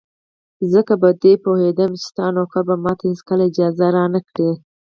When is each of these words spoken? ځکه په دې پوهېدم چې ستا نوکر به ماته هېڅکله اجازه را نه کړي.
ځکه 0.71 0.93
په 1.01 1.09
دې 1.23 1.33
پوهېدم 1.43 1.91
چې 1.99 2.03
ستا 2.07 2.25
نوکر 2.35 2.61
به 2.67 2.75
ماته 2.83 3.03
هېڅکله 3.11 3.41
اجازه 3.49 3.85
را 3.95 4.05
نه 4.13 4.19
کړي. 4.27 4.51